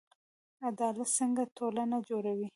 [0.67, 2.47] عدالت څنګه ټولنه جوړوي؟